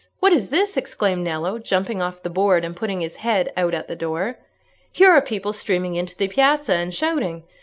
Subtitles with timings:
[0.19, 3.87] what is this?" exclaimed Nello, jumping off the board, and putting his head out at
[3.87, 4.39] the door.
[4.91, 7.43] "Here are people streaming into the piazza, and shouting.